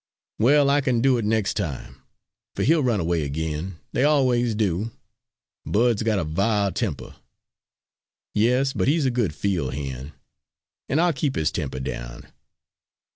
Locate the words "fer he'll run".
2.55-2.99